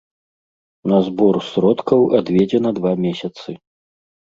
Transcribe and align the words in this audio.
На 0.91 0.97
збор 1.09 1.35
сродкаў 1.51 1.99
адведзена 2.21 2.69
два 2.81 2.93
месяцы. 3.07 3.49